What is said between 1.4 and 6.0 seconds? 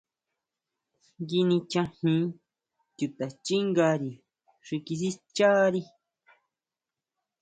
nichajin chutaxchingári xi kisixchari.